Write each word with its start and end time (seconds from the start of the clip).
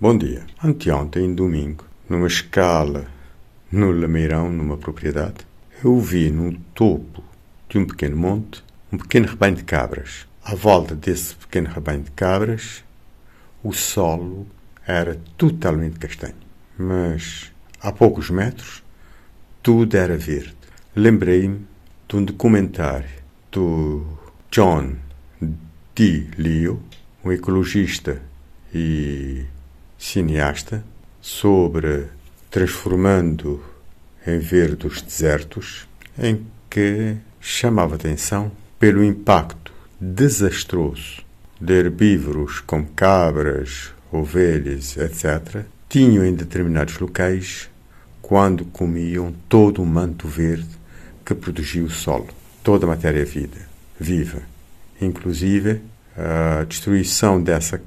Bom 0.00 0.18
dia. 0.18 0.44
Anteontem, 0.60 1.32
domingo, 1.32 1.84
numa 2.08 2.26
escala 2.26 3.06
no 3.70 3.92
Lameirão, 3.92 4.50
numa 4.50 4.76
propriedade, 4.76 5.46
eu 5.84 6.00
vi 6.00 6.32
no 6.32 6.52
topo 6.74 7.22
de 7.68 7.78
um 7.78 7.86
pequeno 7.86 8.16
monte 8.16 8.64
um 8.90 8.98
pequeno 8.98 9.28
rebanho 9.28 9.54
de 9.54 9.62
cabras. 9.62 10.26
À 10.44 10.52
volta 10.56 10.96
desse 10.96 11.36
pequeno 11.36 11.70
rebanho 11.70 12.02
de 12.02 12.10
cabras, 12.10 12.82
o 13.62 13.72
solo 13.72 14.48
era 14.84 15.14
totalmente 15.36 16.00
castanho. 16.00 16.34
Mas 16.76 17.52
a 17.80 17.92
poucos 17.92 18.30
metros, 18.30 18.82
tudo 19.62 19.96
era 19.96 20.16
verde. 20.16 20.56
Lembrei-me 20.96 21.68
de 22.08 22.16
um 22.16 22.24
documentário 22.24 23.08
do 23.52 24.04
John 24.50 24.96
D. 25.94 26.26
Leo, 26.36 26.82
um 27.24 27.30
ecologista 27.30 28.20
e 28.74 29.46
cineasta 30.04 30.84
sobre 31.20 32.08
Transformando 32.50 33.64
em 34.26 34.38
Verde 34.38 34.86
os 34.86 35.00
Desertos, 35.00 35.88
em 36.18 36.46
que 36.68 37.16
chamava 37.40 37.94
atenção 37.94 38.52
pelo 38.78 39.02
impacto 39.02 39.72
desastroso 39.98 41.24
de 41.58 41.72
herbívoros 41.72 42.60
como 42.60 42.86
cabras, 42.94 43.94
ovelhas, 44.12 44.96
etc., 44.98 45.64
tinham 45.88 46.24
em 46.24 46.34
determinados 46.34 46.98
locais 46.98 47.70
quando 48.20 48.66
comiam 48.66 49.34
todo 49.48 49.82
o 49.82 49.86
manto 49.86 50.28
verde 50.28 50.68
que 51.24 51.34
protegia 51.34 51.82
o 51.82 51.90
solo, 51.90 52.28
toda 52.62 52.84
a 52.84 52.90
matéria 52.90 53.24
vida, 53.24 53.58
viva, 53.98 54.42
inclusive 55.00 55.80
a 56.16 56.64
destruição 56.64 57.42
dessa, 57.42 57.80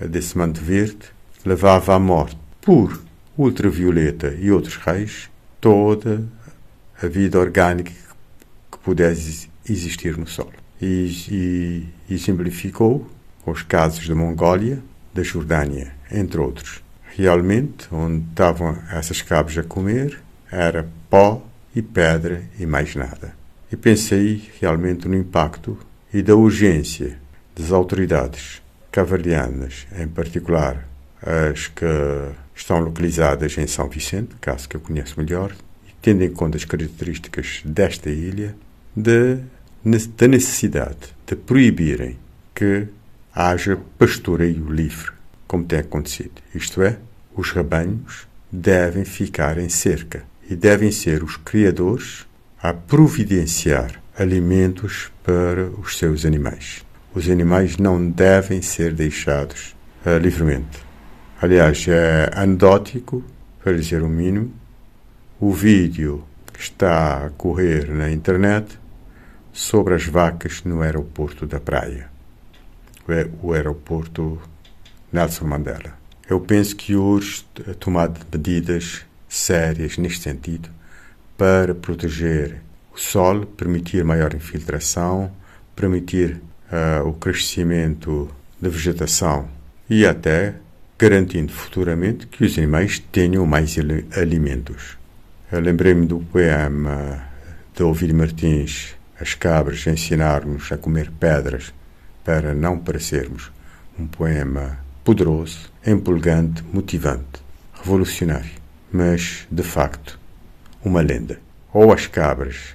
desse 0.00 0.38
manto 0.38 0.60
verde 0.60 1.14
levava 1.44 1.94
à 1.94 1.98
morte 1.98 2.38
por 2.60 3.02
ultravioleta 3.36 4.34
e 4.40 4.50
outros 4.50 4.76
raios 4.76 5.28
toda 5.60 6.24
a 7.02 7.06
vida 7.06 7.38
orgânica 7.38 7.92
que 8.70 8.78
pudesse 8.78 9.50
existir 9.68 10.16
no 10.16 10.26
solo. 10.26 10.52
E, 10.80 11.86
e, 12.08 12.14
e 12.14 12.18
simplificou 12.18 13.08
os 13.46 13.62
casos 13.62 14.08
da 14.08 14.14
Mongólia, 14.14 14.82
da 15.12 15.22
Jordânia, 15.22 15.94
entre 16.10 16.40
outros. 16.40 16.82
Realmente, 17.16 17.86
onde 17.92 18.24
estavam 18.28 18.76
essas 18.90 19.22
cabras 19.22 19.56
a 19.58 19.62
comer, 19.62 20.20
era 20.50 20.88
pó 21.08 21.46
e 21.74 21.82
pedra 21.82 22.42
e 22.58 22.66
mais 22.66 22.94
nada. 22.94 23.34
E 23.70 23.76
pensei 23.76 24.50
realmente 24.60 25.08
no 25.08 25.14
impacto 25.14 25.78
e 26.12 26.22
da 26.22 26.34
urgência 26.34 27.18
das 27.54 27.70
autoridades 27.72 28.62
cavardianas, 28.90 29.86
em 29.96 30.06
particular 30.08 30.88
as 31.24 31.68
que 31.68 31.84
estão 32.54 32.80
localizadas 32.80 33.56
em 33.56 33.66
São 33.66 33.88
Vicente, 33.88 34.34
caso 34.40 34.68
que 34.68 34.76
eu 34.76 34.80
conheço 34.80 35.18
melhor, 35.18 35.52
e 35.88 35.92
tendo 36.02 36.22
em 36.22 36.30
conta 36.30 36.56
as 36.56 36.64
características 36.64 37.62
desta 37.64 38.10
ilha, 38.10 38.54
de, 38.94 39.38
da 40.16 40.28
necessidade 40.28 41.14
de 41.26 41.34
proibirem 41.34 42.18
que 42.54 42.86
haja 43.34 43.78
pastoreio 43.98 44.70
livre, 44.70 45.12
como 45.48 45.64
tem 45.64 45.80
acontecido. 45.80 46.42
Isto 46.54 46.82
é, 46.82 46.98
os 47.34 47.50
rebanhos 47.50 48.28
devem 48.52 49.04
ficar 49.04 49.58
em 49.58 49.68
cerca 49.68 50.22
e 50.48 50.54
devem 50.54 50.92
ser 50.92 51.24
os 51.24 51.36
criadores 51.36 52.26
a 52.62 52.72
providenciar 52.72 54.00
alimentos 54.16 55.10
para 55.24 55.66
os 55.80 55.98
seus 55.98 56.24
animais. 56.24 56.84
Os 57.14 57.28
animais 57.28 57.76
não 57.76 58.08
devem 58.08 58.62
ser 58.62 58.92
deixados 58.92 59.74
uh, 60.06 60.18
livremente. 60.18 60.83
Aliás, 61.44 61.86
é 61.88 62.30
anedótico, 62.32 63.22
para 63.62 63.74
dizer 63.74 64.02
o 64.02 64.08
mínimo, 64.08 64.50
o 65.38 65.52
vídeo 65.52 66.24
que 66.50 66.58
está 66.58 67.26
a 67.26 67.28
correr 67.28 67.90
na 67.90 68.10
internet 68.10 68.78
sobre 69.52 69.92
as 69.92 70.06
vacas 70.06 70.62
no 70.64 70.80
aeroporto 70.80 71.44
da 71.44 71.60
praia, 71.60 72.08
o 73.42 73.52
aeroporto 73.52 74.40
Nelson 75.12 75.44
Mandela. 75.44 75.92
Eu 76.26 76.40
penso 76.40 76.74
que 76.76 76.96
hoje 76.96 77.44
tomar 77.78 78.10
medidas 78.32 79.04
sérias 79.28 79.98
neste 79.98 80.22
sentido 80.22 80.70
para 81.36 81.74
proteger 81.74 82.62
o 82.90 82.98
solo, 82.98 83.44
permitir 83.44 84.02
maior 84.02 84.32
infiltração, 84.32 85.30
permitir 85.76 86.40
uh, 86.72 87.06
o 87.06 87.12
crescimento 87.12 88.30
da 88.58 88.70
vegetação 88.70 89.46
e 89.90 90.06
até 90.06 90.63
garantindo 91.04 91.52
futuramente 91.52 92.26
que 92.26 92.46
os 92.46 92.56
animais 92.56 92.98
tenham 92.98 93.44
mais 93.44 93.76
alimentos. 94.16 94.96
Lembrei-me 95.52 96.06
do 96.06 96.20
poema 96.20 97.26
de 97.76 97.82
Ovídio 97.82 98.16
Martins, 98.16 98.96
As 99.20 99.34
cabras 99.34 99.86
ensinaram-nos 99.86 100.72
a 100.72 100.78
comer 100.78 101.10
pedras 101.20 101.74
para 102.24 102.54
não 102.54 102.78
parecermos. 102.78 103.52
Um 103.98 104.06
poema 104.06 104.78
poderoso, 105.04 105.70
empolgante, 105.86 106.64
motivante, 106.72 107.42
revolucionário, 107.74 108.52
mas, 108.90 109.46
de 109.50 109.62
facto, 109.62 110.18
uma 110.82 111.02
lenda. 111.02 111.38
Ou 111.70 111.92
as 111.92 112.06
cabras 112.06 112.74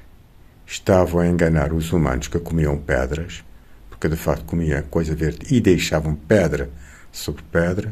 estavam 0.67 1.21
a 1.21 1.27
enganar 1.27 1.73
os 1.73 1.91
humanos 1.91 2.27
que 2.27 2.37
comiam 2.37 2.77
pedras, 2.77 3.43
porque 3.89 4.07
de 4.07 4.15
facto 4.15 4.45
comiam 4.45 4.83
coisa 4.83 5.15
verde 5.15 5.47
e 5.51 5.59
deixavam 5.59 6.13
pedra 6.13 6.69
sobre 7.11 7.41
pedra, 7.51 7.91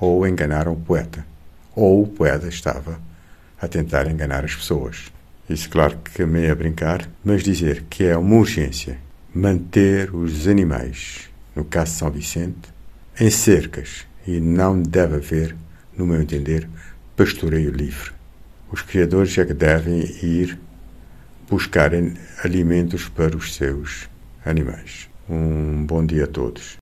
ou 0.00 0.26
enganaram 0.26 0.72
o 0.72 0.76
poeta, 0.76 1.24
ou 1.74 2.02
o 2.02 2.06
poeta 2.06 2.48
estava 2.48 3.00
a 3.60 3.66
tentar 3.66 4.10
enganar 4.10 4.44
as 4.44 4.54
pessoas. 4.54 5.12
Isso, 5.48 5.68
claro, 5.70 5.98
que 5.98 6.24
meio 6.26 6.52
a 6.52 6.54
brincar, 6.54 7.08
mas 7.24 7.42
dizer 7.42 7.84
que 7.88 8.04
é 8.04 8.16
uma 8.16 8.36
urgência 8.36 8.98
manter 9.34 10.14
os 10.14 10.48
animais, 10.48 11.30
no 11.54 11.64
caso 11.64 11.92
São 11.92 12.10
Vicente, 12.10 12.72
em 13.20 13.30
cercas 13.30 14.06
e 14.26 14.40
não 14.40 14.80
deve 14.80 15.16
haver, 15.16 15.56
no 15.96 16.06
meu 16.06 16.20
entender, 16.20 16.68
pastoreio 17.16 17.70
livre. 17.70 18.12
Os 18.70 18.82
criadores 18.82 19.36
é 19.38 19.44
que 19.44 19.54
devem 19.54 20.00
ir 20.22 20.58
buscar 21.48 21.92
alimentos 22.44 23.08
para 23.08 23.34
os 23.34 23.54
seus 23.54 24.08
animais. 24.44 25.08
Um 25.28 25.84
bom 25.86 26.04
dia 26.04 26.24
a 26.24 26.26
todos. 26.26 26.76